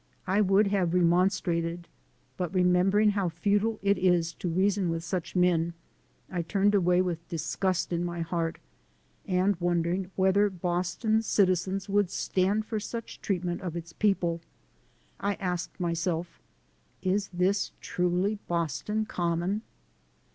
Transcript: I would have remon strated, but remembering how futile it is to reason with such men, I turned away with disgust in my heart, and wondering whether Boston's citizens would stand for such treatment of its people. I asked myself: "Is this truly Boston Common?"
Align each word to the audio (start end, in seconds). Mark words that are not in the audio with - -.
I 0.25 0.41
would 0.41 0.65
have 0.69 0.93
remon 0.95 1.27
strated, 1.29 1.83
but 2.35 2.51
remembering 2.55 3.11
how 3.11 3.29
futile 3.29 3.77
it 3.83 3.99
is 3.99 4.33
to 4.33 4.49
reason 4.49 4.89
with 4.89 5.03
such 5.03 5.35
men, 5.35 5.75
I 6.27 6.41
turned 6.41 6.73
away 6.73 7.03
with 7.03 7.27
disgust 7.29 7.93
in 7.93 8.03
my 8.03 8.21
heart, 8.21 8.57
and 9.27 9.55
wondering 9.59 10.09
whether 10.15 10.49
Boston's 10.49 11.27
citizens 11.27 11.87
would 11.87 12.09
stand 12.09 12.65
for 12.65 12.79
such 12.79 13.21
treatment 13.21 13.61
of 13.61 13.75
its 13.75 13.93
people. 13.93 14.41
I 15.19 15.35
asked 15.35 15.79
myself: 15.79 16.39
"Is 17.03 17.27
this 17.31 17.71
truly 17.79 18.39
Boston 18.47 19.05
Common?" 19.05 19.61